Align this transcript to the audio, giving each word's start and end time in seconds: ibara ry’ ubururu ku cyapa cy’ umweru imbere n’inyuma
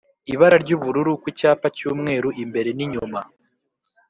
ibara 0.33 0.57
ry’ 0.63 0.71
ubururu 0.77 1.11
ku 1.21 1.27
cyapa 1.37 1.67
cy’ 1.77 1.83
umweru 1.91 2.29
imbere 2.43 2.69
n’inyuma 2.77 3.19